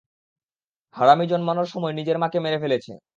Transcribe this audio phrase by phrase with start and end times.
[0.95, 2.91] হারামি জন্মানোর সময়ে নিজের মাকে মেরে ফেলেছে।